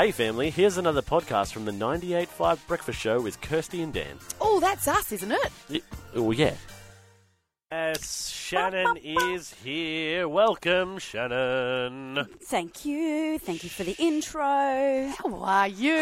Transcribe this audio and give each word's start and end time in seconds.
Hey, 0.00 0.12
family, 0.12 0.48
here's 0.48 0.78
another 0.78 1.02
podcast 1.02 1.52
from 1.52 1.66
the 1.66 1.72
98.5 1.72 2.66
Breakfast 2.66 2.98
Show 2.98 3.20
with 3.20 3.38
Kirsty 3.42 3.82
and 3.82 3.92
Dan. 3.92 4.16
Oh, 4.40 4.58
that's 4.58 4.88
us, 4.88 5.12
isn't 5.12 5.30
it? 5.30 5.52
Y- 5.68 5.82
Oh, 6.14 6.30
yeah. 6.30 6.54
Yes, 7.70 8.30
Shannon 8.30 8.96
is 9.04 9.52
here. 9.62 10.26
Welcome, 10.26 10.96
Shannon. 10.98 12.26
Thank 12.44 12.86
you. 12.86 13.38
Thank 13.38 13.62
you 13.62 13.68
for 13.68 13.84
the 13.84 13.94
intro. 13.98 14.40
How 15.18 15.34
are 15.34 15.68
you? 15.68 15.94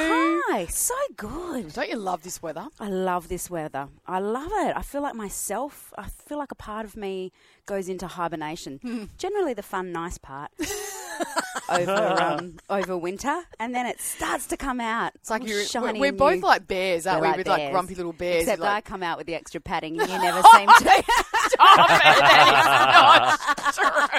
Hi, 0.48 0.66
so 0.66 0.95
good. 1.16 1.73
Don't 1.73 1.88
you 1.91 1.96
love 1.96 2.23
this 2.23 2.41
weather? 2.41 2.69
I 2.78 2.88
love 2.88 3.27
this 3.28 3.51
weather. 3.51 3.88
I 4.06 4.20
love 4.20 4.52
it. 4.52 4.77
I 4.77 4.83
feel 4.83 5.02
like 5.02 5.16
myself, 5.16 5.92
I 5.98 6.06
feel 6.09 6.38
like 6.38 6.52
a 6.52 6.55
part 6.55 6.87
of 6.87 6.96
me 6.96 7.33
goes 7.66 7.88
into 7.88 8.06
hibernation. 8.06 8.78
Hmm. 8.80 9.05
Generally, 9.19 9.55
the 9.55 9.62
fun, 9.65 9.91
nice 9.91 10.19
part 10.19 10.52
over 11.69 11.92
um, 12.23 12.56
over 12.70 12.97
winter, 12.97 13.42
and 13.59 13.74
then 13.74 13.87
it 13.87 14.01
starts 14.01 14.47
to 14.48 14.56
come 14.56 14.80
out. 14.80 15.12
It's 15.16 15.30
like 15.30 15.47
you're, 15.47 15.65
shiny 15.65 16.01
we're, 16.01 16.12
we're 16.12 16.16
both 16.16 16.42
like 16.42 16.66
bears, 16.66 17.06
aren't 17.06 17.23
We're 17.23 17.33
we? 17.33 17.38
With 17.38 17.48
like 17.48 17.70
grumpy 17.70 17.95
little 17.95 18.12
bears. 18.12 18.42
Except 18.42 18.59
You're 18.61 18.69
I 18.69 18.80
come 18.80 19.02
out 19.02 19.19
with 19.19 19.27
the 19.27 19.34
extra 19.34 19.61
padding, 19.61 20.01
and 20.01 20.11
you 20.11 20.19
never 20.23 20.42
seem 20.55 20.69
to. 20.69 21.05
Stop 21.48 21.91
it, 21.91 22.19
that 22.20 23.39
is 23.69 23.78
not 23.78 24.19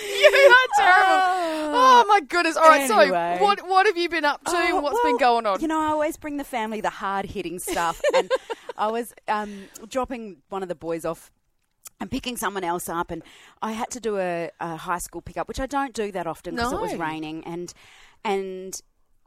you 0.00 0.54
are 0.54 0.68
terrible. 0.76 1.76
Oh 1.76 2.04
my 2.08 2.20
goodness! 2.20 2.56
All 2.56 2.64
right, 2.68 2.90
Anyway. 2.90 3.36
so 3.38 3.44
what 3.44 3.66
what 3.66 3.86
have 3.86 3.96
you 3.96 4.08
been 4.08 4.24
up 4.24 4.44
to? 4.44 4.52
Oh, 4.54 4.80
What's 4.80 4.94
well, 4.94 5.12
been 5.12 5.18
going 5.18 5.46
on? 5.46 5.60
You 5.60 5.68
know, 5.68 5.80
I 5.80 5.86
always 5.88 6.16
bring 6.16 6.36
the 6.36 6.44
family 6.44 6.80
the 6.80 6.90
hard 6.90 7.26
hitting 7.26 7.58
stuff. 7.58 8.00
and 8.14 8.30
I 8.76 8.88
was 8.88 9.12
um, 9.28 9.64
dropping 9.88 10.38
one 10.48 10.62
of 10.62 10.68
the 10.68 10.74
boys 10.74 11.04
off 11.04 11.30
and 12.00 12.10
picking 12.10 12.36
someone 12.36 12.64
else 12.64 12.88
up. 12.88 13.10
And 13.10 13.22
I 13.62 13.72
had 13.72 13.90
to 13.90 14.00
do 14.00 14.18
a, 14.18 14.50
a 14.60 14.76
high 14.76 14.98
school 14.98 15.20
pickup, 15.20 15.46
which 15.48 15.60
I 15.60 15.66
don't 15.66 15.94
do 15.94 16.10
that 16.12 16.26
often 16.26 16.54
because 16.56 16.72
it 16.72 16.80
was 16.80 16.94
raining. 16.96 17.44
And, 17.44 17.72
and 18.24 18.80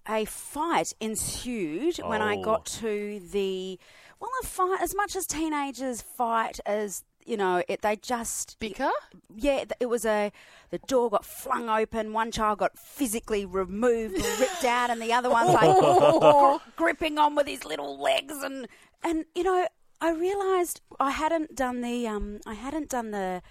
a 0.08 0.26
fight 0.26 0.94
ensued 1.00 1.98
when 1.98 2.22
I 2.22 2.36
Oh. 2.38 2.42
got 2.44 2.66
to 2.66 3.20
the. 3.32 3.80
Well, 4.20 4.30
a 4.42 4.46
fight, 4.46 4.80
as 4.82 4.96
much 4.96 5.16
as 5.16 5.26
teenagers 5.28 6.02
fight 6.02 6.60
as. 6.66 7.04
You 7.26 7.38
know, 7.38 7.64
it, 7.70 7.82
they 7.84 7.96
just 7.96 8.60
Bicker? 8.60 8.92
yeah, 9.34 9.64
it 9.80 9.86
was 9.86 10.06
a. 10.06 10.30
The 10.72 10.80
door 10.80 11.10
got 11.10 11.24
flung 11.24 11.70
open. 11.70 12.12
One 12.12 12.32
child 12.34 12.60
got 12.60 12.78
physically 12.78 13.46
removed, 13.46 14.16
ripped 14.42 14.66
out, 14.66 14.90
and 14.90 15.02
the 15.02 15.14
other 15.14 15.30
one's 15.30 15.54
like 15.54 16.20
gr- 16.20 16.70
gripping 16.76 17.18
on 17.18 17.34
with 17.34 17.48
his 17.48 17.64
little 17.64 17.98
legs. 17.98 18.34
And 18.44 18.68
and 19.04 19.24
you 19.36 19.44
know, 19.44 19.66
I 20.04 20.12
realised 20.12 20.82
I 21.00 21.12
hadn't 21.12 21.56
done 21.56 21.82
the 21.82 22.08
um, 22.08 22.40
I 22.46 22.54
hadn't 22.56 22.90
done 22.90 23.12
the, 23.12 23.42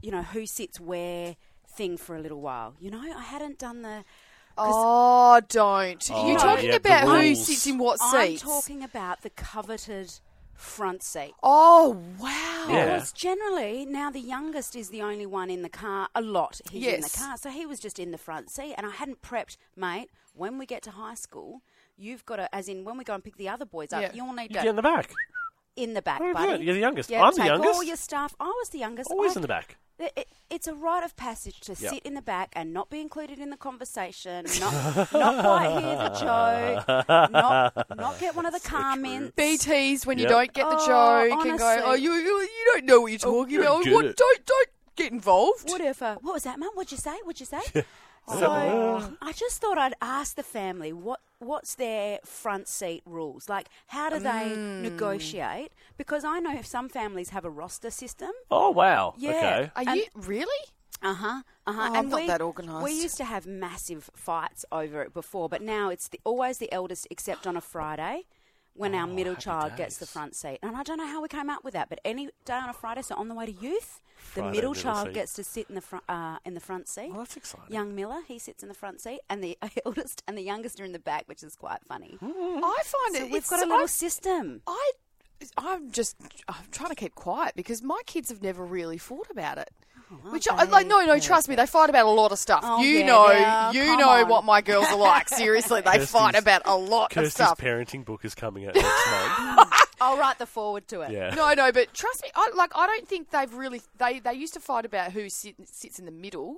you 0.00 0.10
know, 0.10 0.22
who 0.22 0.46
sits 0.46 0.80
where 0.80 1.36
thing 1.66 1.96
for 1.96 2.16
a 2.16 2.20
little 2.20 2.40
while. 2.40 2.74
You 2.80 2.90
know, 2.90 3.00
I 3.00 3.22
hadn't 3.22 3.58
done 3.58 3.82
the. 3.82 4.04
Oh, 4.58 5.40
don't! 5.48 6.10
Oh, 6.12 6.28
You're 6.28 6.38
talking 6.38 6.68
yeah, 6.70 6.76
about 6.76 7.04
who 7.04 7.12
rules. 7.20 7.46
sits 7.46 7.66
in 7.66 7.78
what 7.78 7.98
seat. 7.98 8.16
I'm 8.16 8.26
seats? 8.32 8.42
talking 8.42 8.82
about 8.82 9.22
the 9.22 9.30
coveted 9.30 10.12
front 10.54 11.02
seat. 11.02 11.32
Oh 11.42 11.96
wow! 12.18 12.66
Yeah. 12.68 12.96
Because 12.96 13.12
generally 13.12 13.86
now 13.86 14.10
the 14.10 14.20
youngest 14.20 14.76
is 14.76 14.90
the 14.90 15.00
only 15.02 15.24
one 15.24 15.48
in 15.50 15.62
the 15.62 15.70
car. 15.70 16.08
A 16.14 16.20
lot 16.20 16.60
he's 16.70 16.84
in 16.86 17.00
the 17.00 17.06
Yes. 17.08 17.16
car, 17.24 17.36
so 17.38 17.48
he 17.48 17.64
was 17.64 17.80
just 17.80 17.98
in 17.98 18.10
the 18.10 18.18
front 18.18 18.50
seat, 18.50 18.74
and 18.76 18.86
I 18.86 18.90
hadn't 18.90 19.22
prepped, 19.22 19.56
mate. 19.76 20.10
When 20.34 20.58
we 20.58 20.66
get 20.66 20.82
to 20.82 20.90
high 20.90 21.14
school, 21.14 21.62
you've 21.96 22.24
got 22.26 22.36
to, 22.36 22.54
as 22.54 22.68
in 22.68 22.84
when 22.84 22.96
we 22.98 23.04
go 23.04 23.14
and 23.14 23.22
pick 23.24 23.36
the 23.36 23.48
other 23.48 23.64
boys 23.66 23.92
up, 23.92 24.02
Yeah. 24.02 24.10
you'll 24.14 24.32
need 24.34 24.48
to. 24.48 24.54
get 24.54 24.66
in 24.66 24.76
the 24.76 24.82
back. 24.82 25.10
In 25.76 25.94
the 25.94 26.02
back, 26.02 26.20
Oh, 26.22 26.32
buddy. 26.34 26.52
good. 26.52 26.62
You're 26.62 26.74
the 26.74 26.80
youngest. 26.80 27.08
Yeah, 27.10 27.22
I'm 27.22 27.32
the 27.32 27.38
take 27.38 27.46
youngest. 27.46 27.74
all 27.74 27.82
your 27.82 27.96
stuff. 27.96 28.34
I 28.38 28.44
was 28.46 28.68
the 28.70 28.78
youngest. 28.78 29.10
Always 29.10 29.32
I- 29.32 29.36
in 29.36 29.42
the 29.42 29.48
back. 29.48 29.76
it, 29.98 30.12
it- 30.16 30.28
it's 30.50 30.66
a 30.66 30.74
rite 30.74 31.02
of 31.02 31.16
passage 31.16 31.60
to 31.60 31.72
Yep. 31.72 31.92
sit 31.94 32.02
in 32.02 32.12
the 32.12 32.20
back 32.20 32.52
and 32.54 32.74
not 32.74 32.90
be 32.90 33.00
included 33.00 33.38
in 33.38 33.48
the 33.48 33.56
conversation, 33.56 34.44
not, 34.60 35.12
not 35.14 35.42
quite 35.44 35.80
hear 35.80 35.96
the 35.96 36.08
joke, 36.10 37.08
not, 37.30 37.96
not 37.96 38.18
get 38.20 38.34
one 38.36 38.44
of 38.44 38.52
the 38.52 38.60
comments. 38.60 39.34
mints. 39.34 39.34
Be 39.34 39.56
teased 39.56 40.04
when 40.04 40.18
you 40.18 40.26
don't 40.28 40.52
get 40.52 40.68
the 40.68 40.76
Oh, 40.78 40.86
joke 40.86 41.46
and 41.46 41.58
go, 41.58 41.64
honestly. 41.66 41.82
"Oh, 41.86 41.94
you, 41.94 42.12
you 42.12 42.38
you 42.40 42.70
don't 42.74 42.84
know 42.84 43.00
what 43.00 43.12
you're 43.12 43.20
oh, 43.24 43.40
talking 43.42 43.54
you 43.54 43.60
about. 43.62 43.84
don't 43.84 43.94
What, 43.94 44.16
don't 44.16 44.46
don't 44.46 44.68
get 44.96 45.10
involved." 45.12 45.70
Whatever. 45.70 46.18
What 46.20 46.34
was 46.34 46.42
that, 46.42 46.58
Mum? 46.58 46.70
What'd 46.74 46.92
you 46.92 46.98
say? 46.98 47.16
What'd 47.24 47.40
you 47.40 47.46
say? 47.46 47.84
So 48.28 49.14
I 49.20 49.32
just 49.32 49.60
thought 49.60 49.78
I'd 49.78 49.94
ask 50.00 50.36
the 50.36 50.42
family 50.42 50.92
what 50.92 51.20
what's 51.38 51.74
their 51.74 52.20
front 52.24 52.68
seat 52.68 53.02
rules? 53.04 53.48
Like, 53.48 53.68
how 53.88 54.10
do 54.10 54.18
they 54.20 54.54
negotiate? 54.56 55.72
Because 55.98 56.24
I 56.24 56.38
know 56.38 56.54
if 56.56 56.66
some 56.66 56.88
families 56.88 57.30
have 57.30 57.44
a 57.44 57.50
roster 57.50 57.90
system. 57.90 58.30
Oh, 58.50 58.70
wow. 58.70 59.14
Yeah. 59.18 59.30
Okay. 59.30 59.70
Are 59.76 59.82
And- 59.88 59.96
you 59.96 60.04
really? 60.14 60.66
Uh 61.02 61.14
huh. 61.14 61.42
Uh 61.66 61.72
huh. 61.72 61.88
Oh, 61.90 61.94
I'm 61.96 62.08
not 62.08 62.26
that 62.28 62.40
organised. 62.40 62.84
We 62.84 62.92
used 62.92 63.16
to 63.16 63.24
have 63.24 63.44
massive 63.44 64.08
fights 64.14 64.64
over 64.70 65.02
it 65.02 65.12
before, 65.12 65.48
but 65.48 65.60
now 65.60 65.88
it's 65.88 66.06
the, 66.06 66.20
always 66.22 66.58
the 66.58 66.72
eldest, 66.72 67.08
except 67.10 67.44
on 67.46 67.56
a 67.56 67.60
Friday. 67.60 68.26
When 68.74 68.94
our 68.94 69.06
middle 69.06 69.32
Oh, 69.32 69.34
happy 69.34 69.44
child 69.44 69.76
gets 69.76 69.98
the 69.98 70.06
front 70.06 70.34
seat, 70.34 70.58
and 70.62 70.74
I 70.76 70.82
don't 70.82 70.96
know 70.96 71.06
how 71.06 71.20
we 71.20 71.28
came 71.28 71.50
up 71.50 71.62
with 71.62 71.74
that, 71.74 71.88
but 71.90 72.00
any 72.04 72.28
day 72.46 72.54
on 72.54 72.68
a 72.70 72.72
Friday, 72.72 73.02
so 73.02 73.14
on 73.16 73.28
the 73.28 73.34
way 73.34 73.44
to 73.46 73.52
youth, 73.52 74.00
the 74.34 74.40
Friday 74.40 74.50
middle 74.56 74.70
middle 74.70 74.74
child 74.82 75.08
seat. 75.08 75.14
gets 75.14 75.32
to 75.34 75.44
sit 75.44 75.66
in 75.68 75.74
the 75.74 75.80
front 75.82 76.04
uh, 76.08 76.38
in 76.46 76.54
the 76.54 76.60
front 76.60 76.88
seat. 76.88 77.10
Well, 77.10 77.18
that's 77.18 77.36
exciting. 77.36 77.72
Young 77.74 77.94
Miller, 77.94 78.20
he 78.26 78.38
sits 78.38 78.62
in 78.62 78.68
the 78.70 78.74
front 78.74 79.00
seat, 79.02 79.20
and 79.28 79.44
the 79.44 79.58
eldest 79.84 80.22
and 80.26 80.38
the 80.38 80.42
youngest 80.42 80.80
are 80.80 80.84
in 80.84 80.92
the 80.92 80.98
back, 80.98 81.24
which 81.26 81.42
is 81.42 81.54
quite 81.54 81.84
funny. 81.86 82.16
I 82.22 82.82
find 82.84 83.16
So 83.16 83.24
it. 83.24 83.30
we've 83.30 83.46
got 83.46 83.58
a 83.62 83.66
little 83.66 83.82
I, 83.84 83.86
system. 83.86 84.62
I, 84.66 84.90
I'm 85.58 85.90
just. 85.90 86.16
I'm 86.48 86.64
trying 86.70 86.90
to 86.90 86.94
keep 86.96 87.14
quiet 87.14 87.54
because 87.54 87.82
my 87.82 88.00
kids 88.06 88.30
have 88.30 88.42
never 88.42 88.64
really 88.64 88.96
thought 88.98 89.26
about 89.30 89.58
it. 89.58 89.68
Oh, 90.24 90.30
Which 90.32 90.46
I, 90.48 90.64
like, 90.64 90.86
no, 90.86 91.00
no, 91.04 91.18
trust 91.18 91.48
me, 91.48 91.54
they 91.54 91.66
fight 91.66 91.88
about 91.90 92.06
a 92.06 92.10
lot 92.10 92.32
of 92.32 92.38
stuff. 92.38 92.60
Oh, 92.62 92.82
you 92.82 92.98
yeah, 92.98 93.06
know, 93.06 93.30
yeah, 93.30 93.72
you 93.72 93.84
come 93.84 93.98
know 94.00 94.08
on. 94.08 94.28
what 94.28 94.44
my 94.44 94.60
girls 94.60 94.86
are 94.88 94.96
like. 94.96 95.28
Seriously, 95.28 95.80
they 95.80 95.90
Kirsty's- 95.92 96.10
fight 96.10 96.34
about 96.34 96.62
a 96.64 96.76
lot 96.76 97.16
of 97.16 97.30
stuff. 97.32 97.58
Kirsty's 97.58 97.64
parenting 98.00 98.04
book 98.04 98.24
is 98.24 98.34
coming 98.34 98.66
out 98.66 98.74
next 98.74 98.86
month. 99.10 99.72
I'll 100.00 100.16
write 100.18 100.38
the 100.38 100.46
forward 100.46 100.88
to 100.88 101.02
it. 101.02 101.12
Yeah. 101.12 101.34
No, 101.34 101.52
no, 101.54 101.70
but 101.72 101.94
trust 101.94 102.22
me, 102.22 102.30
I, 102.34 102.50
like 102.56 102.72
I 102.74 102.86
don't 102.86 103.06
think 103.06 103.30
they've 103.30 103.52
really. 103.54 103.80
They 103.98 104.18
they 104.18 104.32
used 104.34 104.54
to 104.54 104.60
fight 104.60 104.84
about 104.84 105.12
who 105.12 105.28
sit, 105.28 105.54
sits 105.66 105.98
in 106.00 106.06
the 106.06 106.10
middle, 106.12 106.56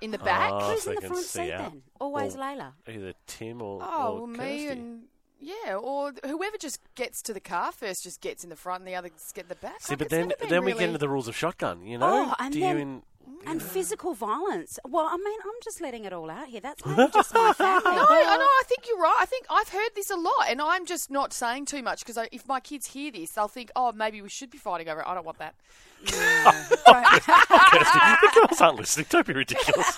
in 0.00 0.10
the 0.10 0.18
back. 0.18 0.50
Oh, 0.52 0.70
Who's 0.72 0.82
so 0.84 0.90
in 0.92 0.96
the 1.00 1.06
front 1.08 1.24
seat 1.24 1.52
out. 1.52 1.72
then? 1.72 1.82
Always 2.00 2.34
Or- 2.34 2.38
Layla. 2.38 2.72
Either 2.88 3.12
Tim 3.26 3.60
or, 3.60 3.80
Oh, 3.82 4.08
or 4.12 4.14
well, 4.20 4.26
me 4.26 4.68
and 4.68 5.02
yeah, 5.42 5.74
or 5.76 6.12
whoever 6.24 6.56
just 6.56 6.78
gets 6.94 7.20
to 7.22 7.34
the 7.34 7.40
car 7.40 7.72
first 7.72 8.04
just 8.04 8.20
gets 8.20 8.44
in 8.44 8.50
the 8.50 8.56
front, 8.56 8.80
and 8.80 8.88
the 8.88 8.94
others 8.94 9.12
get 9.34 9.48
the 9.48 9.54
back. 9.56 9.80
See, 9.82 9.92
Like, 9.92 9.98
but 9.98 10.04
it's 10.06 10.10
then 10.12 10.28
never 10.28 10.40
been 10.40 10.48
then 10.48 10.64
we 10.64 10.72
get 10.72 10.82
into 10.82 10.98
the 10.98 11.08
rules 11.08 11.28
of 11.28 11.36
shotgun. 11.36 11.84
You 11.84 11.98
know, 11.98 12.30
Oh, 12.30 12.34
and 12.38 12.52
do 12.54 12.60
then- 12.60 12.76
you 12.76 12.82
in, 12.82 13.02
And 13.46 13.62
physical 13.62 14.14
violence. 14.14 14.78
Well, 14.86 15.06
I 15.06 15.16
mean, 15.16 15.38
I'm 15.44 15.60
just 15.64 15.80
letting 15.80 16.04
it 16.04 16.12
all 16.12 16.30
out 16.30 16.46
here. 16.48 16.60
That's 16.60 16.84
maybe 16.86 17.10
just 17.12 17.34
my 17.34 17.52
family. 17.52 17.90
No, 17.92 18.06
I 18.08 18.36
know. 18.36 18.44
I 18.44 18.62
think 18.66 18.86
you're 18.88 18.98
right. 18.98 19.16
I 19.20 19.26
think 19.26 19.46
I've 19.50 19.68
heard 19.68 19.90
this 19.94 20.10
a 20.10 20.16
lot, 20.16 20.46
and 20.48 20.60
I'm 20.62 20.86
just 20.86 21.10
not 21.10 21.32
saying 21.32 21.66
too 21.66 21.82
much 21.82 22.04
because 22.04 22.18
if 22.32 22.46
my 22.46 22.60
kids 22.60 22.86
hear 22.88 23.10
this, 23.10 23.32
they'll 23.32 23.48
think, 23.48 23.70
"Oh, 23.74 23.90
maybe 23.92 24.22
we 24.22 24.28
should 24.28 24.50
be 24.50 24.58
fighting 24.58 24.88
over 24.88 25.00
it." 25.00 25.06
I 25.08 25.14
don't 25.14 25.24
want 25.26 25.38
that. 25.38 25.54
Kirsty, 26.12 27.98
the 28.20 28.30
girls 28.34 28.60
aren't 28.60 28.78
listening. 28.78 29.06
Don't 29.08 29.26
be 29.26 29.32
ridiculous. 29.32 29.96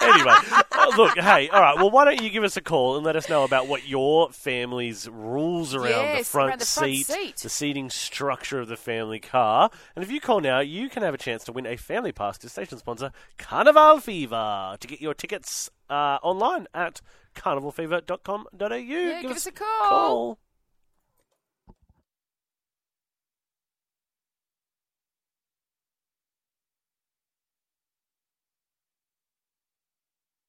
anyway, 0.00 0.34
uh, 0.72 0.92
look, 0.96 1.18
hey, 1.18 1.48
all 1.48 1.60
right. 1.60 1.76
Well, 1.76 1.90
why 1.90 2.04
don't 2.04 2.22
you 2.22 2.30
give 2.30 2.44
us 2.44 2.56
a 2.56 2.60
call 2.60 2.96
and 2.96 3.04
let 3.04 3.16
us 3.16 3.28
know 3.28 3.44
about 3.44 3.68
what 3.68 3.86
your 3.86 4.30
family's 4.30 5.08
rules 5.08 5.74
around 5.74 6.18
the 6.18 6.24
front 6.24 6.48
around 6.50 6.60
the 6.60 6.66
front 6.66 6.92
seat, 6.94 7.06
seat. 7.06 7.36
the 7.36 7.48
seating 7.48 7.90
structure 7.90 8.60
of 8.60 8.68
the 8.68 8.76
family 8.76 9.20
car. 9.20 9.70
And 9.94 10.04
if 10.04 10.10
you 10.10 10.20
call 10.20 10.40
now, 10.40 10.60
you 10.60 10.88
can 10.88 11.02
have 11.02 11.14
a 11.14 11.18
chance 11.18 11.44
to 11.44 11.52
win 11.52 11.66
a 11.66 11.76
family 11.76 12.12
pass 12.12 12.38
to 12.38 12.48
station 12.48 12.78
sponsor 12.78 13.12
Carnival 13.38 14.00
Fever. 14.00 14.76
To 14.80 14.86
get 14.86 15.00
your 15.00 15.14
tickets 15.14 15.70
uh, 15.90 16.18
online 16.22 16.66
at 16.74 17.00
carnivalfever.com.au. 17.34 18.74
Yeah, 18.74 19.22
give 19.22 19.30
us 19.30 19.46
a 19.46 19.52
call. 19.52 19.88
call. 19.88 20.38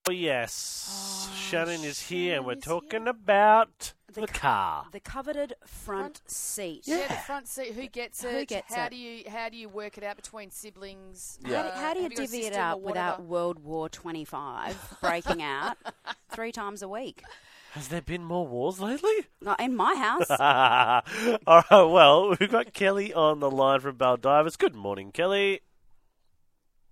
Oh, 0.08 0.12
yes. 0.12 1.28
Shannon 1.36 1.84
is 1.84 2.00
here, 2.00 2.36
and 2.38 2.46
we're 2.46 2.54
talking 2.54 3.02
here. 3.02 3.10
about 3.10 3.94
the, 4.14 4.22
The 4.22 4.28
car. 4.28 4.86
The 4.92 5.00
coveted 5.00 5.56
front 5.66 6.22
seat. 6.28 6.84
Yeah, 6.86 7.08
the 7.08 7.16
front 7.16 7.48
seat. 7.48 7.74
Who 7.74 7.88
gets 7.88 8.24
it? 8.24 8.32
Who 8.32 8.46
gets 8.46 8.72
how 8.72 8.86
it? 8.86 8.92
do 8.92 8.98
you 8.98 9.24
how 9.28 9.50
do 9.50 9.58
you 9.58 9.68
work 9.68 9.98
it 9.98 10.04
out 10.04 10.16
between 10.16 10.52
siblings? 10.52 11.40
How, 11.44 11.64
do, 11.64 11.70
how 11.70 11.94
do 11.94 12.00
you 12.02 12.04
have 12.04 12.14
divvy 12.14 12.46
it 12.46 12.56
up 12.56 12.82
without? 12.82 13.24
World 13.24 13.58
War 13.58 13.90
25 13.90 14.98
breaking 15.02 15.42
out 15.42 15.76
three 16.30 16.52
times 16.52 16.84
a 16.84 16.88
week? 16.88 17.24
Has 17.72 17.88
there 17.88 18.04
been 18.04 18.24
more 18.24 18.46
wars 18.46 18.80
lately? 18.80 19.26
Not 19.42 19.60
in 19.60 19.76
my 19.76 19.96
house. 19.96 20.30
All 21.48 21.64
right, 21.72 21.84
well, 21.92 22.30
we've 22.40 22.52
got 22.52 22.74
Kelly 22.74 23.12
on 23.12 23.40
the 23.40 23.50
line 23.50 23.80
from 23.80 23.98
Baldivis. 23.98 24.56
Good 24.58 24.76
morning, 24.76 25.12
Kelly. 25.12 25.62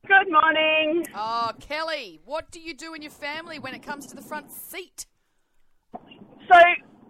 Good 0.04 0.28
morning. 0.28 1.08
Oh, 1.16 1.52
Kelly, 1.64 2.20
what 2.26 2.52
do 2.52 2.60
you 2.60 2.74
do 2.74 2.94
in 2.94 3.02
your 3.02 3.16
family 3.16 3.58
when 3.58 3.74
it 3.74 3.80
comes 3.80 4.06
to 4.08 4.16
the 4.18 4.22
front 4.22 4.52
seat? 4.52 5.06
So, 5.96 6.60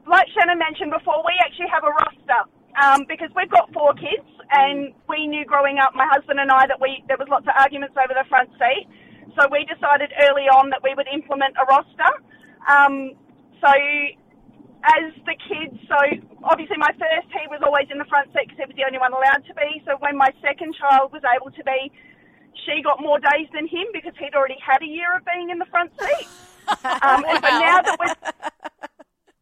like 0.05 0.27
Shannon 0.37 0.61
mentioned 0.61 0.93
before, 0.93 1.25
we 1.25 1.33
actually 1.41 1.73
have 1.73 1.81
a 1.81 1.89
roster 1.89 2.41
um, 2.77 3.09
because 3.09 3.33
we've 3.35 3.49
got 3.49 3.73
four 3.73 3.97
kids, 3.97 4.29
and 4.53 4.93
we 5.09 5.25
knew 5.25 5.43
growing 5.43 5.79
up, 5.81 5.97
my 5.97 6.05
husband 6.05 6.37
and 6.39 6.51
I, 6.51 6.69
that 6.69 6.77
we 6.79 7.01
there 7.07 7.17
was 7.17 7.25
lots 7.33 7.49
of 7.49 7.57
arguments 7.57 7.97
over 7.97 8.13
the 8.13 8.29
front 8.29 8.53
seat. 8.61 8.85
So 9.41 9.49
we 9.49 9.65
decided 9.65 10.13
early 10.29 10.45
on 10.53 10.69
that 10.69 10.85
we 10.85 10.93
would 10.93 11.09
implement 11.09 11.57
a 11.57 11.65
roster. 11.65 12.11
Um, 12.69 13.17
so 13.57 13.73
as 14.85 15.09
the 15.25 15.33
kids, 15.49 15.81
so 15.89 15.97
obviously 16.45 16.77
my 16.77 16.93
first 17.01 17.25
he 17.33 17.49
was 17.49 17.65
always 17.65 17.89
in 17.89 17.97
the 17.97 18.05
front 18.05 18.29
seat 18.37 18.53
because 18.53 18.61
he 18.61 18.69
was 18.69 18.77
the 18.77 18.85
only 18.85 19.01
one 19.01 19.17
allowed 19.17 19.41
to 19.49 19.53
be. 19.57 19.81
So 19.81 19.97
when 19.97 20.13
my 20.13 20.29
second 20.45 20.77
child 20.77 21.09
was 21.09 21.25
able 21.25 21.49
to 21.49 21.63
be, 21.65 21.89
she 22.65 22.81
got 22.81 23.01
more 23.01 23.19
days 23.19 23.47
than 23.53 23.67
him 23.67 23.88
because 23.94 24.13
he'd 24.19 24.35
already 24.35 24.57
had 24.65 24.81
a 24.81 24.85
year 24.88 25.15
of 25.17 25.25
being 25.25 25.50
in 25.50 25.59
the 25.59 25.65
front 25.65 25.91
seat. 26.00 26.27
Um, 26.63 27.25
and 27.27 27.44
so 27.44 27.50
now 27.59 27.81
that 27.81 27.97
we're, 28.00 28.15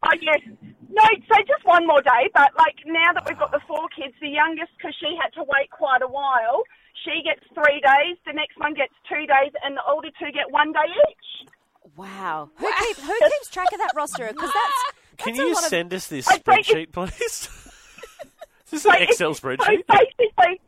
oh 0.03 0.15
yes, 0.21 0.41
no, 0.89 1.03
so 1.29 1.35
just 1.45 1.63
one 1.65 1.85
more 1.85 2.01
day. 2.01 2.29
But 2.33 2.49
like 2.57 2.75
now 2.87 3.13
that 3.13 3.23
we've 3.29 3.37
got 3.37 3.51
the 3.51 3.61
four 3.67 3.87
kids, 3.95 4.15
the 4.19 4.27
youngest 4.29 4.71
because 4.77 4.95
she 4.99 5.15
had 5.21 5.29
to 5.39 5.43
wait 5.43 5.69
quite 5.69 6.01
a 6.01 6.07
while, 6.07 6.63
she 7.05 7.21
gets 7.23 7.45
three 7.53 7.79
days. 7.79 8.17
The 8.25 8.33
next 8.33 8.57
one 8.57 8.73
gets 8.73 8.93
two 9.07 9.27
days, 9.27 9.53
and 9.63 9.77
the 9.77 9.83
older 9.87 10.09
two 10.19 10.31
get 10.33 10.49
one 10.49 10.71
day 10.73 10.89
each. 11.11 11.51
Wow. 11.95 12.49
Who, 12.57 12.65
keep, 12.79 12.97
who 12.97 13.13
keeps 13.19 13.49
track 13.51 13.71
of 13.71 13.77
that 13.77 13.91
roster? 13.95 14.27
Because 14.27 14.49
that's, 14.51 14.81
Can 15.17 15.33
that's 15.33 15.39
a 15.39 15.43
you 15.43 15.53
lot 15.53 15.63
of- 15.63 15.69
send 15.69 15.93
us 15.93 16.07
this 16.07 16.25
spreadsheet, 16.27 16.91
please? 16.91 17.13
Is 18.65 18.83
this 18.83 18.85
an 18.85 18.95
Excel 19.03 19.35
spreadsheet? 19.35 19.83
So 19.85 19.93
basically, 19.93 20.61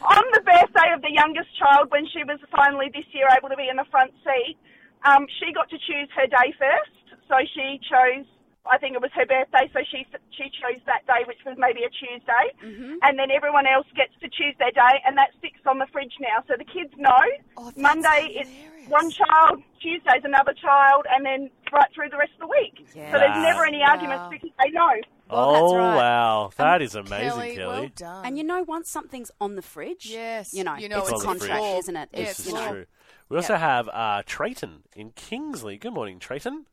on 0.00 0.24
the 0.32 0.40
birthday 0.40 0.88
of 0.94 1.02
the 1.02 1.12
youngest 1.12 1.50
child, 1.58 1.90
when 1.90 2.06
she 2.08 2.24
was 2.24 2.40
finally 2.50 2.88
this 2.92 3.04
year 3.12 3.28
able 3.36 3.48
to 3.48 3.56
be 3.56 3.68
in 3.68 3.76
the 3.76 3.84
front 3.90 4.12
seat, 4.24 4.56
um, 5.04 5.26
she 5.40 5.52
got 5.52 5.68
to 5.70 5.78
choose 5.78 6.08
her 6.16 6.26
day 6.26 6.52
first. 6.58 6.96
So 7.28 7.36
she 7.54 7.78
chose, 7.86 8.26
I 8.66 8.76
think 8.78 8.96
it 8.96 9.02
was 9.02 9.12
her 9.14 9.24
birthday, 9.26 9.70
so 9.72 9.80
she 9.90 10.04
she 10.34 10.50
chose 10.56 10.80
that 10.86 11.04
day, 11.06 11.22
which 11.28 11.38
was 11.44 11.56
maybe 11.60 11.84
a 11.84 11.90
Tuesday, 11.92 12.46
Mm-hmm. 12.64 12.96
and 13.04 13.18
then 13.18 13.30
everyone 13.30 13.66
else 13.66 13.86
gets 13.94 14.12
to 14.20 14.28
choose 14.28 14.56
their 14.58 14.72
day, 14.72 14.94
and 15.06 15.16
that 15.16 15.30
sticks 15.38 15.60
on 15.66 15.78
the 15.78 15.86
fridge 15.92 16.12
now. 16.20 16.42
So 16.48 16.56
the 16.58 16.64
kids 16.64 16.92
know 16.96 17.22
Oh, 17.56 17.70
Monday 17.76 18.34
hilarious. 18.34 18.48
it's 18.82 18.88
one 18.90 19.08
child, 19.10 19.62
Tuesday's 19.80 20.24
another 20.24 20.54
child, 20.54 21.06
and 21.12 21.24
then 21.24 21.50
right 21.72 21.88
through 21.94 22.08
the 22.10 22.16
rest 22.18 22.32
of 22.40 22.48
the 22.48 22.52
week. 22.52 22.84
Yeah. 22.96 23.12
So 23.12 23.18
there's 23.20 23.36
never 23.38 23.64
any 23.64 23.82
arguments 23.84 24.24
because 24.30 24.50
they 24.58 24.70
know. 24.72 24.92
Well, 25.30 25.56
oh, 25.56 25.76
right. 25.76 25.96
wow. 25.96 26.50
That 26.56 26.82
is 26.82 26.94
amazing, 26.94 27.30
Kelly, 27.30 27.56
Kelly. 27.56 27.80
well 27.80 27.88
done. 27.94 28.26
And 28.26 28.38
you 28.38 28.44
know, 28.44 28.62
once 28.62 28.88
something's 28.90 29.30
on 29.40 29.56
the 29.56 29.62
fridge, 29.62 30.06
Yes, 30.06 30.52
you 30.52 30.64
know, 30.64 30.76
you 30.76 30.88
know 30.88 31.00
it's, 31.00 31.10
it's 31.12 31.22
a 31.22 31.24
contract, 31.24 31.60
fridge. 31.62 31.78
isn't 31.80 31.96
it? 31.96 32.08
Yeah, 32.12 32.20
It's, 32.20 32.30
it's 32.30 32.38
This 32.38 32.52
you 32.52 32.58
is 32.58 32.64
know, 32.64 32.72
true. 32.72 32.86
We 33.28 33.36
also 33.36 33.56
have 33.56 33.88
uh, 33.88 34.22
Trayton 34.26 34.82
in 34.96 35.10
Kingsley. 35.12 35.76
Good 35.78 35.92
morning, 35.94 36.18
Trayton. 36.18 36.66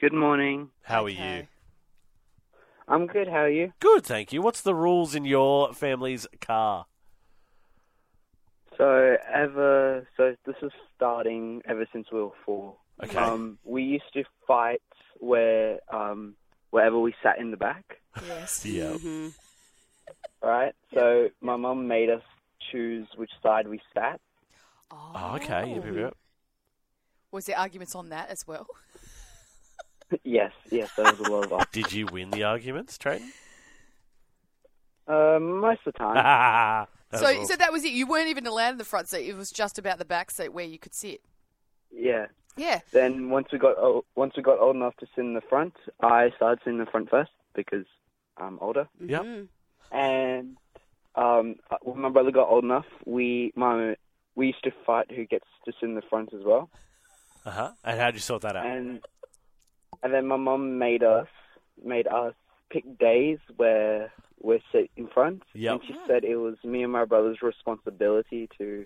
Good 0.00 0.12
morning. 0.12 0.70
How 0.82 1.04
are 1.04 1.08
you? 1.10 1.46
I'm 2.88 3.06
good. 3.06 3.28
How 3.28 3.42
are 3.42 3.50
you? 3.50 3.72
Good, 3.80 4.04
thank 4.04 4.32
you. 4.32 4.40
What's 4.40 4.62
the 4.62 4.74
rules 4.74 5.14
in 5.14 5.24
your 5.24 5.72
family's 5.74 6.26
car? 6.40 6.86
So 8.78 9.16
ever 9.32 10.06
so 10.16 10.34
this 10.46 10.56
is 10.62 10.72
starting 10.96 11.60
ever 11.68 11.86
since 11.92 12.06
we 12.10 12.20
were 12.22 12.30
four. 12.46 12.76
Okay. 13.02 13.18
Um, 13.18 13.58
we 13.64 13.82
used 13.82 14.12
to 14.14 14.24
fight 14.46 14.80
where 15.20 15.78
um 15.92 16.34
wherever 16.70 16.98
we 16.98 17.14
sat 17.22 17.38
in 17.38 17.50
the 17.52 17.56
back, 17.56 18.00
Yes. 18.26 18.64
Yeah. 18.66 18.92
mhm. 18.92 19.32
right? 20.42 20.74
So 20.94 21.28
my 21.40 21.56
mum 21.56 21.86
made 21.86 22.10
us 22.10 22.22
choose 22.72 23.06
which 23.16 23.30
side 23.42 23.68
we 23.68 23.80
sat. 23.94 24.20
Oh, 24.90 25.32
okay. 25.36 25.72
Yep, 25.74 25.84
yep, 25.86 25.94
yep. 25.96 26.16
Was 27.32 27.46
there 27.46 27.58
arguments 27.58 27.94
on 27.94 28.08
that 28.08 28.28
as 28.28 28.46
well? 28.46 28.66
yes, 30.24 30.52
yes, 30.70 30.90
there 30.96 31.04
was 31.04 31.20
a 31.20 31.30
lot 31.30 31.44
of 31.44 31.52
us. 31.52 31.66
Did 31.72 31.92
you 31.92 32.06
win 32.06 32.30
the 32.30 32.42
arguments, 32.42 32.98
Trayton? 32.98 33.32
Uh, 35.06 35.38
most 35.40 35.80
of 35.86 35.92
the 35.92 35.98
time. 35.98 36.86
So, 37.12 37.26
awesome. 37.26 37.44
so 37.46 37.56
that 37.56 37.72
was 37.72 37.82
it. 37.82 37.90
You 37.90 38.06
weren't 38.06 38.28
even 38.28 38.46
allowed 38.46 38.70
in 38.70 38.78
the 38.78 38.84
front 38.84 39.08
seat. 39.08 39.28
It 39.28 39.34
was 39.36 39.50
just 39.50 39.80
about 39.80 39.98
the 39.98 40.04
back 40.04 40.30
seat 40.30 40.50
where 40.52 40.64
you 40.64 40.78
could 40.78 40.94
sit. 40.94 41.20
Yeah. 41.90 42.26
Yeah. 42.56 42.80
Then 42.92 43.30
once 43.30 43.48
we 43.52 43.58
got 43.58 43.76
o- 43.78 44.04
once 44.16 44.34
we 44.36 44.42
got 44.42 44.58
old 44.58 44.76
enough 44.76 44.96
to 44.98 45.06
sit 45.14 45.22
in 45.24 45.34
the 45.34 45.40
front, 45.40 45.74
I 46.00 46.30
started 46.36 46.60
sitting 46.60 46.78
in 46.78 46.84
the 46.84 46.90
front 46.90 47.08
first 47.10 47.30
because 47.54 47.86
I'm 48.36 48.58
older. 48.60 48.88
Yep. 49.00 49.22
Mhm. 49.22 49.48
And 49.92 50.56
um, 51.14 51.56
when 51.82 52.00
my 52.00 52.08
brother 52.10 52.30
got 52.30 52.48
old 52.48 52.64
enough, 52.64 52.86
we 53.06 53.52
my 53.56 53.96
we 54.34 54.48
used 54.48 54.62
to 54.64 54.70
fight 54.86 55.10
who 55.10 55.24
gets 55.26 55.46
to 55.64 55.72
sit 55.72 55.88
in 55.88 55.94
the 55.94 56.02
front 56.02 56.32
as 56.34 56.42
well. 56.44 56.70
Uh-huh. 57.44 57.70
And 57.84 57.98
how'd 57.98 58.14
you 58.14 58.20
sort 58.20 58.42
that 58.42 58.56
out? 58.56 58.66
And 58.66 59.00
and 60.02 60.12
then 60.14 60.26
my 60.26 60.36
mom 60.36 60.78
made 60.78 61.02
us 61.02 61.28
made 61.82 62.06
us 62.06 62.34
pick 62.70 62.98
days 62.98 63.38
where 63.56 64.12
we're 64.42 64.60
sit 64.72 64.90
in 64.96 65.08
front. 65.08 65.42
Yep. 65.54 65.72
And 65.72 65.80
she 65.86 65.94
said 66.06 66.24
it 66.24 66.36
was 66.36 66.56
me 66.64 66.82
and 66.82 66.92
my 66.92 67.04
brother's 67.04 67.42
responsibility 67.42 68.48
to 68.58 68.84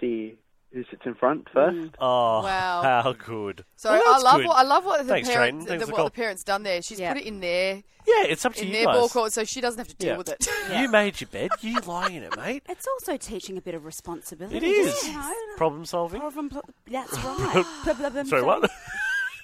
see 0.00 0.38
who 0.72 0.84
sits 0.84 1.02
in 1.04 1.14
front 1.14 1.48
first. 1.52 1.76
Mm. 1.76 1.94
Oh, 1.98 2.42
Wow. 2.42 2.80
how 3.02 3.12
good. 3.12 3.64
So 3.76 3.90
Well, 3.90 4.00
I 4.00 4.12
that's 4.12 4.24
love 4.24 4.36
good. 4.38 4.46
what 4.46 4.56
I 4.56 4.62
love 4.62 4.84
what 4.84 4.98
the 5.02 5.08
Thanks, 5.12 5.28
parents 5.28 5.64
Trayton. 5.64 5.66
Thanks 5.68 5.80
the, 5.82 5.86
for 5.86 5.92
what 5.92 5.96
call. 5.98 6.04
the 6.06 6.10
parents 6.12 6.44
done 6.44 6.62
there. 6.62 6.80
She's 6.82 7.00
Yeah. 7.00 7.12
put 7.12 7.22
it 7.22 7.26
in 7.26 7.40
there 7.40 7.82
Yeah, 8.06 8.24
it's 8.24 8.44
up 8.44 8.54
to 8.54 8.62
in 8.62 8.68
you 8.68 8.72
their 8.74 8.84
guys. 8.86 8.96
ball 8.96 9.08
court, 9.08 9.32
so 9.32 9.44
she 9.44 9.60
doesn't 9.60 9.78
have 9.78 9.88
to 9.88 9.94
deal 9.96 10.10
Yeah. 10.10 10.16
with 10.18 10.28
it. 10.28 10.48
You 10.80 10.88
made 10.90 11.20
your 11.20 11.28
bed. 11.28 11.50
You 11.60 11.80
lie 11.80 12.08
in 12.08 12.22
it, 12.22 12.36
mate. 12.36 12.62
It's 12.68 12.86
also 12.86 13.16
teaching 13.16 13.56
a 13.58 13.60
bit 13.60 13.74
of 13.74 13.84
responsibility. 13.84 14.56
It 14.58 14.62
is. 14.62 15.06
You 15.08 15.14
know, 15.14 15.32
Problem 15.56 15.84
solving. 15.84 16.20
problem- 16.20 16.50
That's 16.86 17.12
right. 17.24 17.64
Problem 17.84 18.26
Sorry, 18.26 18.42
what? 18.42 18.70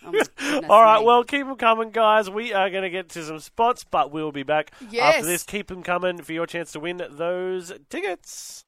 Oh, 0.04 0.12
my 0.12 0.22
goodness 0.38 0.70
All 0.70 0.82
right, 0.82 1.00
me. 1.00 1.06
well, 1.06 1.24
keep 1.24 1.44
them 1.48 1.56
coming, 1.56 1.90
guys. 1.90 2.30
We 2.30 2.52
are 2.52 2.70
going 2.70 2.84
to 2.84 2.90
get 2.90 3.08
to 3.10 3.24
some 3.24 3.40
spots, 3.40 3.84
but 3.90 4.12
we'll 4.12 4.30
be 4.30 4.44
back 4.44 4.70
Yes. 4.88 5.16
after 5.16 5.26
this. 5.26 5.42
Keep 5.42 5.66
them 5.66 5.82
coming 5.82 6.18
for 6.22 6.32
your 6.32 6.46
chance 6.46 6.70
to 6.72 6.80
win 6.80 7.02
those 7.10 7.72
tickets. 7.90 8.64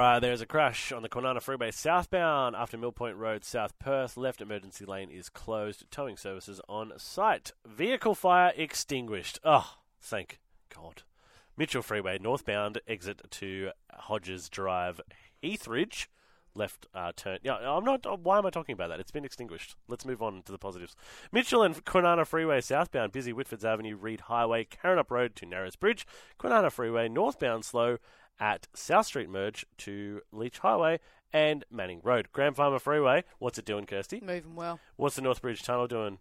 All 0.00 0.06
right, 0.06 0.18
there's 0.18 0.40
a 0.40 0.46
crash 0.46 0.92
on 0.92 1.02
the 1.02 1.10
Kwinana 1.10 1.42
Freeway 1.42 1.70
southbound 1.70 2.56
after 2.56 2.78
Mill 2.78 2.90
Point 2.90 3.18
Road, 3.18 3.44
South 3.44 3.78
Perth. 3.78 4.16
Left 4.16 4.40
emergency 4.40 4.86
lane 4.86 5.10
is 5.10 5.28
closed. 5.28 5.84
Towing 5.90 6.16
services 6.16 6.58
on 6.70 6.94
site. 6.96 7.52
Vehicle 7.66 8.14
fire 8.14 8.50
extinguished. 8.56 9.38
Oh, 9.44 9.74
thank 10.00 10.38
God. 10.74 11.02
Mitchell 11.58 11.82
Freeway 11.82 12.16
northbound 12.18 12.80
exit 12.88 13.20
to 13.30 13.72
Hodges 13.92 14.48
Drive, 14.48 15.02
Heathridge. 15.44 16.06
Left 16.54 16.86
uh, 16.94 17.12
turn. 17.14 17.38
Yeah, 17.42 17.56
I'm 17.56 17.84
not. 17.84 18.24
Why 18.24 18.38
am 18.38 18.46
I 18.46 18.50
talking 18.50 18.72
about 18.72 18.88
that? 18.88 19.00
It's 19.00 19.12
been 19.12 19.26
extinguished. 19.26 19.76
Let's 19.86 20.06
move 20.06 20.22
on 20.22 20.42
to 20.46 20.50
the 20.50 20.58
positives. 20.58 20.96
Mitchell 21.30 21.62
and 21.62 21.84
Kwinana 21.84 22.26
Freeway 22.26 22.62
southbound, 22.62 23.12
busy 23.12 23.34
Whitfords 23.34 23.66
Avenue, 23.66 23.96
Reid 23.96 24.22
Highway, 24.22 24.64
Karrinyup 24.64 25.10
Road 25.10 25.36
to 25.36 25.46
Narrows 25.46 25.76
Bridge. 25.76 26.06
Kwinana 26.40 26.72
Freeway 26.72 27.08
northbound 27.08 27.66
slow 27.66 27.98
at 28.40 28.66
South 28.74 29.06
Street 29.06 29.28
merge 29.28 29.64
to 29.78 30.22
Leach 30.32 30.58
Highway 30.58 30.98
and 31.32 31.64
Manning 31.70 32.00
Road. 32.02 32.28
Graham 32.32 32.54
Farmer 32.54 32.78
Freeway. 32.80 33.22
What's 33.38 33.58
it 33.58 33.64
doing, 33.64 33.86
Kirsty? 33.86 34.20
Moving 34.24 34.56
well. 34.56 34.80
What's 34.96 35.14
the 35.16 35.22
Northbridge 35.22 35.62
Tunnel 35.62 35.86
doing? 35.86 36.18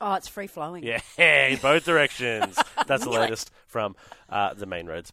Oh, 0.00 0.14
it's 0.14 0.28
free 0.28 0.46
flowing. 0.46 0.84
Yeah, 0.84 1.00
in 1.18 1.58
both 1.58 1.84
directions. 1.84 2.58
That's 2.86 3.04
the 3.04 3.10
latest 3.10 3.50
from 3.66 3.96
uh, 4.28 4.54
the 4.54 4.66
main 4.66 4.86
roads. 4.86 5.12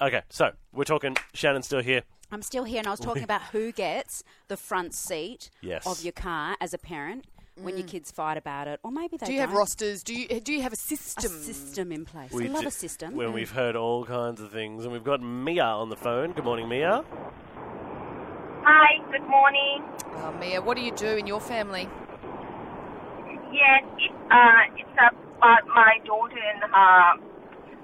Okay, 0.00 0.22
so 0.28 0.52
we're 0.72 0.84
talking. 0.84 1.16
Shannon's 1.34 1.66
still 1.66 1.80
here. 1.82 2.02
I'm 2.30 2.42
still 2.42 2.64
here, 2.64 2.78
and 2.78 2.86
I 2.86 2.90
was 2.90 3.00
talking 3.00 3.22
about 3.22 3.40
who 3.52 3.72
gets 3.72 4.22
the 4.48 4.56
front 4.56 4.94
seat 4.94 5.48
Yes. 5.62 5.86
of 5.86 6.02
your 6.02 6.12
car 6.12 6.56
as 6.60 6.74
a 6.74 6.78
parent 6.78 7.24
when 7.62 7.76
your 7.76 7.86
kids 7.86 8.10
fight 8.10 8.36
about 8.36 8.68
it, 8.68 8.80
or 8.82 8.90
maybe 8.92 9.16
they 9.16 9.26
Do 9.26 9.32
you 9.32 9.40
have 9.40 9.50
don't. 9.50 9.58
rosters? 9.58 10.02
Do 10.02 10.14
you 10.14 10.40
do 10.40 10.52
you 10.52 10.62
have 10.62 10.72
a 10.72 10.76
system? 10.76 11.32
a 11.32 11.34
system? 11.34 11.54
system 11.54 11.92
in 11.92 12.04
place? 12.04 12.30
We 12.32 12.46
I 12.48 12.50
love 12.50 12.62
do- 12.62 12.68
a 12.68 12.70
system. 12.70 13.14
When 13.16 13.32
we've 13.32 13.50
heard 13.50 13.76
all 13.76 14.04
kinds 14.04 14.40
of 14.40 14.50
things, 14.52 14.84
and 14.84 14.92
we've 14.92 15.04
got 15.04 15.22
Mia 15.22 15.64
on 15.64 15.88
the 15.88 15.96
phone. 15.96 16.32
Good 16.32 16.44
morning, 16.44 16.68
Mia. 16.68 17.04
Hi, 18.68 18.98
good 19.12 19.26
morning. 19.28 19.84
Oh, 20.16 20.32
Mia, 20.40 20.60
what 20.60 20.76
do 20.76 20.82
you 20.82 20.90
do 20.92 21.06
in 21.16 21.26
your 21.26 21.40
family? 21.40 21.88
Yes, 23.52 23.84
it, 23.98 24.12
uh, 24.30 24.76
it's 24.76 24.90
about 24.92 25.66
my 25.68 25.98
daughter 26.04 26.36
and 26.36 26.62
her 26.72 27.14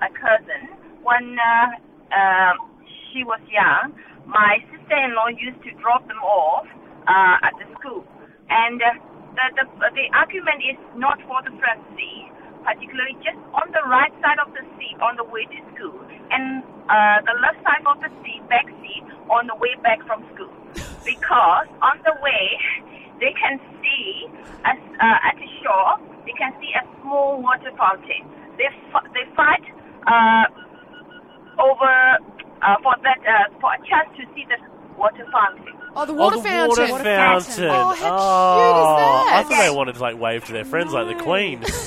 a 0.02 0.10
cousin. 0.18 0.68
When 1.02 1.36
uh, 1.38 2.14
um, 2.14 2.56
she 3.12 3.24
was 3.24 3.40
young, 3.48 3.94
my 4.26 4.58
sister-in-law 4.70 5.28
used 5.38 5.62
to 5.64 5.70
drop 5.80 6.06
them 6.08 6.18
off 6.18 6.66
uh, 7.06 7.46
at 7.46 7.52
the 7.58 7.66
school, 7.78 8.04
and 8.50 8.82
uh, 8.82 8.86
the, 9.36 9.46
the 9.58 9.64
the 9.94 10.06
argument 10.14 10.60
is 10.64 10.78
not 10.96 11.18
for 11.28 11.40
the 11.44 11.52
front 11.60 11.82
seat, 11.96 12.28
particularly 12.64 13.16
just 13.24 13.38
on 13.56 13.68
the 13.74 13.84
right 13.90 14.12
side 14.24 14.40
of 14.42 14.52
the 14.54 14.64
seat 14.78 14.96
on 15.02 15.16
the 15.20 15.26
way 15.28 15.44
to 15.48 15.58
school, 15.76 15.98
and 16.32 16.64
uh, 16.88 17.18
the 17.26 17.36
left 17.42 17.60
side 17.64 17.84
of 17.88 17.98
the 18.04 18.10
seat, 18.24 18.42
back 18.52 18.66
seat, 18.84 19.04
on 19.32 19.48
the 19.48 19.56
way 19.58 19.74
back 19.82 20.00
from 20.06 20.24
school, 20.36 20.52
because 21.08 21.68
on 21.82 21.98
the 22.06 22.14
way 22.22 22.44
they 23.20 23.34
can 23.36 23.58
see 23.82 24.30
as 24.68 24.78
uh, 25.00 25.28
at 25.28 25.36
the 25.40 25.48
shore 25.64 25.98
they 26.28 26.36
can 26.38 26.52
see 26.62 26.72
a 26.78 26.84
small 27.02 27.40
water 27.42 27.72
fountain. 27.78 28.24
They 28.60 28.68
f- 28.94 29.08
they 29.16 29.26
fight 29.36 29.64
uh, 30.08 30.46
over 31.60 31.94
uh, 32.62 32.76
for 32.84 32.94
that 33.04 33.20
uh, 33.26 33.48
for 33.60 33.72
a 33.74 33.80
chance 33.88 34.10
to 34.20 34.24
see 34.36 34.46
the 34.48 34.58
water 34.98 35.26
fountain. 35.32 35.76
Oh, 35.94 36.06
the 36.06 36.14
water 36.14 36.36
oh, 36.36 36.42
the 36.42 36.48
fountain. 36.48 36.90
Water 36.90 37.04
fountain. 37.04 37.64
Oh, 37.64 37.72
how 37.72 37.94
cute 37.94 38.00
is 38.00 38.04
Oh, 38.06 39.24
that? 39.26 39.32
I 39.34 39.42
thought 39.48 39.62
they 39.70 39.76
wanted 39.76 39.94
to 39.96 40.00
like 40.00 40.18
wave 40.18 40.44
to 40.46 40.52
their 40.52 40.64
friends 40.64 40.92
like 40.92 41.06
the 41.16 41.22
Queen. 41.22 41.60
That'd 41.60 41.74
be 41.74 41.78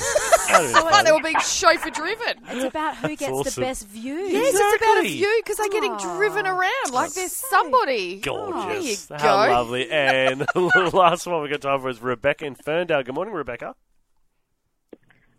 It's 0.68 0.74
like 0.74 0.90
fun. 0.94 1.04
they 1.04 1.12
were 1.12 1.20
being 1.22 1.40
chauffeur 1.40 1.90
driven. 1.90 2.38
It's 2.48 2.64
about 2.64 2.96
who 2.96 3.08
gets 3.08 3.24
awesome. 3.32 3.60
the 3.62 3.66
best 3.66 3.88
view. 3.88 4.14
Yes, 4.14 4.54
it's 4.54 4.82
about 4.82 4.98
a 5.04 5.08
view 5.08 5.40
because 5.44 5.56
they're 5.56 5.68
getting 5.68 5.96
driven 5.96 6.46
around 6.46 6.92
like 6.92 7.12
there's 7.14 7.32
somebody. 7.32 8.20
Gorgeous. 8.20 9.06
There 9.06 9.18
you 9.18 9.24
How 9.24 9.46
go. 9.46 9.52
lovely. 9.52 9.90
And 9.90 10.40
the 10.54 10.90
last 10.94 11.26
one 11.26 11.42
we 11.42 11.48
got 11.48 11.60
time 11.62 11.80
for 11.80 11.88
is 11.88 12.00
Rebecca 12.00 12.44
in 12.46 12.54
Ferndale. 12.54 13.02
Good 13.02 13.14
morning, 13.14 13.34
Rebecca. 13.34 13.74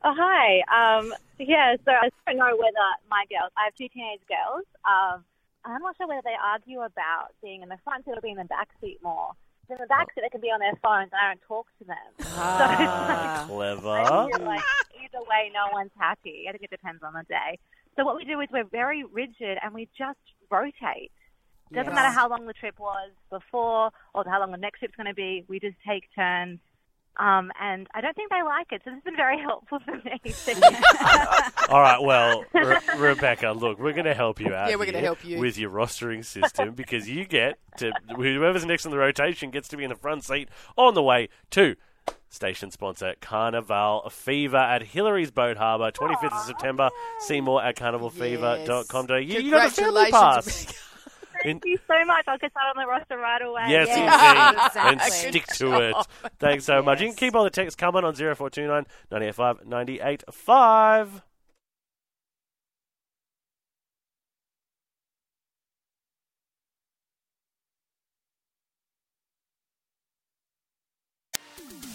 Oh, 0.03 0.13
hi. 0.15 0.59
Um, 0.99 1.13
yeah, 1.39 1.75
so 1.85 1.91
I 1.91 2.09
don't 2.27 2.37
know 2.37 2.55
whether 2.57 2.87
my 3.09 3.23
girls, 3.29 3.51
I 3.57 3.65
have 3.65 3.75
two 3.75 3.87
teenage 3.89 4.21
girls. 4.27 4.65
Um, 4.85 5.23
I'm 5.65 5.81
not 5.81 5.97
sure 5.97 6.07
whether 6.07 6.21
they 6.23 6.35
argue 6.41 6.81
about 6.81 7.29
being 7.41 7.61
in 7.61 7.69
the 7.69 7.77
front 7.83 8.05
seat 8.05 8.11
or 8.15 8.21
being 8.21 8.35
in 8.35 8.43
the 8.43 8.45
back 8.45 8.69
seat 8.81 8.99
more. 9.03 9.31
In 9.69 9.77
the 9.79 9.87
back 9.87 10.07
seat, 10.15 10.21
they 10.21 10.29
can 10.29 10.39
be 10.41 10.47
on 10.47 10.59
their 10.59 10.75
phones 10.81 11.09
and 11.11 11.19
I 11.21 11.33
don't 11.33 11.41
talk 11.47 11.67
to 11.79 11.83
them. 11.85 12.27
Ah. 12.37 13.45
So 13.47 13.53
Clever. 13.53 13.89
I 13.89 14.27
feel 14.31 14.45
like 14.45 14.61
either 14.95 15.19
way, 15.27 15.51
no 15.53 15.67
one's 15.73 15.91
happy. 15.97 16.45
I 16.47 16.51
think 16.51 16.63
it 16.63 16.69
depends 16.69 17.03
on 17.03 17.13
the 17.13 17.23
day. 17.27 17.59
So 17.95 18.05
what 18.05 18.15
we 18.15 18.23
do 18.25 18.39
is 18.41 18.47
we're 18.51 18.63
very 18.65 19.03
rigid 19.03 19.57
and 19.61 19.73
we 19.73 19.87
just 19.97 20.19
rotate. 20.49 21.11
Doesn't 21.73 21.87
Yes. 21.91 21.95
matter 21.95 22.13
how 22.13 22.29
long 22.29 22.45
the 22.45 22.53
trip 22.53 22.79
was 22.79 23.11
before 23.29 23.91
or 24.13 24.23
how 24.25 24.39
long 24.39 24.51
the 24.51 24.57
next 24.57 24.79
trip's 24.79 24.95
going 24.95 25.07
to 25.07 25.13
be. 25.13 25.43
We 25.49 25.59
just 25.59 25.75
take 25.85 26.03
turns. 26.15 26.59
Um, 27.19 27.51
and 27.59 27.87
I 27.93 28.01
don't 28.01 28.15
think 28.15 28.29
they 28.29 28.43
like 28.43 28.71
it. 28.71 28.81
So 28.85 28.91
this 28.91 28.95
has 28.97 29.03
been 29.03 29.15
very 29.15 29.39
helpful 29.41 29.79
for 29.79 29.95
me. 29.95 30.21
All 31.69 31.81
right, 31.81 32.01
well, 32.01 32.45
Re- 32.53 32.77
Rebecca, 32.97 33.51
look, 33.51 33.79
we're 33.79 33.93
going 33.93 34.05
to 34.05 34.13
help 34.13 34.39
you 34.39 34.53
out. 34.53 34.69
Yeah, 34.69 34.75
we're 34.75 34.85
gonna 34.85 34.99
help 34.99 35.23
you. 35.25 35.39
with 35.39 35.57
your 35.57 35.69
rostering 35.71 36.23
system 36.23 36.73
because 36.73 37.09
you 37.09 37.25
get 37.25 37.57
to 37.77 37.91
whoever's 38.15 38.65
next 38.65 38.85
in 38.85 38.91
the 38.91 38.97
rotation 38.97 39.49
gets 39.51 39.67
to 39.69 39.77
be 39.77 39.83
in 39.83 39.89
the 39.89 39.95
front 39.95 40.23
seat 40.23 40.49
on 40.77 40.93
the 40.93 41.03
way 41.03 41.29
to 41.51 41.75
station 42.29 42.71
sponsor 42.71 43.15
Carnival 43.21 44.09
Fever 44.09 44.57
at 44.57 44.81
Hillary's 44.81 45.31
Boat 45.31 45.57
Harbour, 45.57 45.91
25th 45.91 46.33
of 46.33 46.45
September. 46.45 46.89
See 47.19 47.41
more 47.41 47.63
at 47.63 47.75
carnivalfever.com. 47.75 49.07
You, 49.21 49.39
you 49.41 49.51
got 49.51 49.71
the 49.71 49.81
family 49.81 50.11
pass. 50.11 50.73
Thank 51.43 51.63
you 51.65 51.77
so 51.87 52.05
much. 52.05 52.25
I'll 52.27 52.37
get 52.37 52.53
that 52.53 52.75
on 52.75 52.81
the 52.81 52.87
roster 52.87 53.17
right 53.17 53.41
away. 53.41 53.65
Yes, 53.69 53.87
Yeah, 53.89 54.49
indeed. 54.49 54.65
exactly. 54.65 54.91
And 54.91 55.01
stick 55.13 55.47
to 55.57 55.79
it. 55.81 55.95
Oh, 56.23 56.29
Thanks 56.39 56.65
so 56.65 56.81
much. 56.81 57.01
You 57.01 57.07
can 57.07 57.15
keep 57.15 57.35
all 57.35 57.43
the 57.43 57.49
texts 57.49 57.75
coming 57.75 58.03
on 58.03 58.13
0429 58.15 58.85
985 59.11 59.65
985. 59.67 61.21